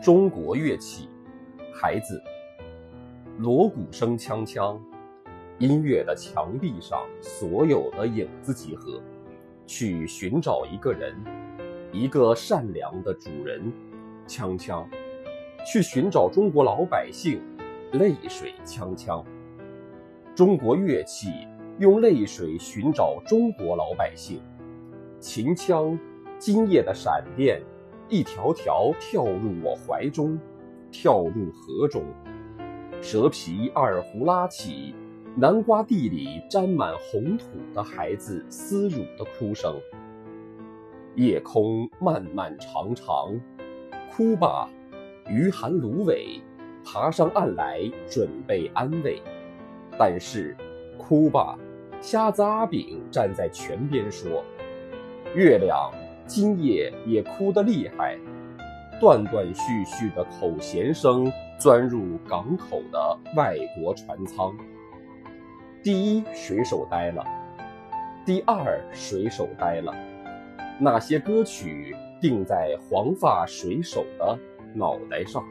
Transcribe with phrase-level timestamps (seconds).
[0.00, 1.08] 中国乐器，
[1.74, 2.22] 孩子，
[3.38, 4.78] 锣鼓声锵锵，
[5.58, 9.02] 音乐的墙壁上所有的影子集合，
[9.66, 11.16] 去寻找一个人，
[11.90, 13.72] 一个善良的主人，
[14.28, 14.86] 锵锵，
[15.66, 17.40] 去寻找中国老百姓，
[17.92, 19.24] 泪水锵锵。
[20.32, 21.28] 中国乐器
[21.80, 24.40] 用泪水寻找中国老百姓，
[25.18, 25.98] 秦腔，
[26.38, 27.60] 今夜的闪电。
[28.08, 30.38] 一条条跳入我怀中，
[30.90, 32.02] 跳入河中。
[33.02, 34.94] 蛇皮二胡拉起，
[35.36, 39.78] 南瓜地里沾满红土的孩子嘶乳的哭声。
[41.14, 43.38] 夜空漫漫长长，
[44.10, 44.70] 哭吧，
[45.28, 46.40] 余寒芦苇，
[46.84, 49.20] 爬上岸来准备安慰。
[49.98, 50.56] 但是，
[50.96, 51.58] 哭吧，
[52.00, 54.42] 瞎子阿炳站在泉边说
[55.36, 55.92] ：“月亮。”
[56.28, 58.18] 今夜也哭得厉害，
[59.00, 64.54] 断断续续的口弦声钻入港口的外国船舱。
[65.82, 67.24] 第一水手呆了，
[68.26, 69.94] 第二水手呆了，
[70.78, 74.38] 那些歌曲定在黄发水手的
[74.74, 75.42] 脑袋上。